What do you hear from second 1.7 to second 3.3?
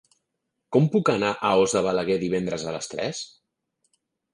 de Balaguer divendres a les tres?